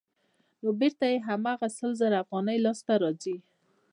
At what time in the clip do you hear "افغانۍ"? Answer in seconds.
2.23-2.57